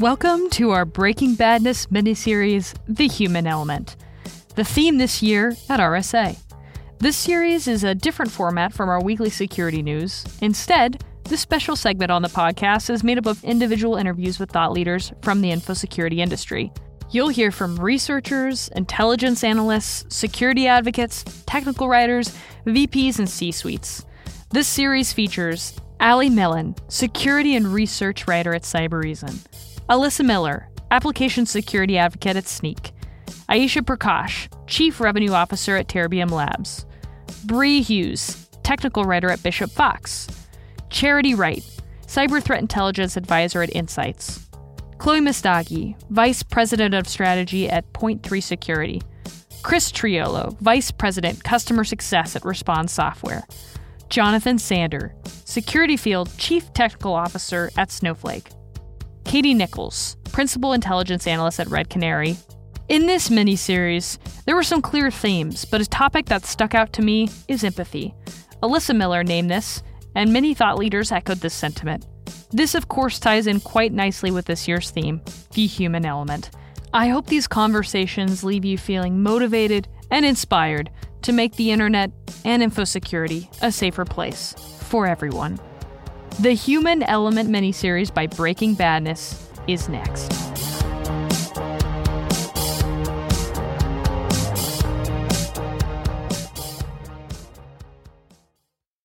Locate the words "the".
2.88-3.06, 4.56-4.64, 12.22-12.28, 15.40-15.52, 75.54-75.66, 81.56-81.72, 86.40-86.52